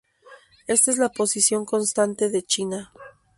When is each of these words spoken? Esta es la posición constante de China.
Esta 0.65 0.89
es 0.89 0.97
la 0.97 1.09
posición 1.09 1.63
constante 1.63 2.31
de 2.31 2.41
China. 2.41 2.91